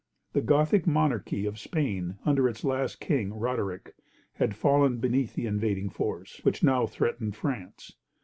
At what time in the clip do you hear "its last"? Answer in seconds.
2.49-2.99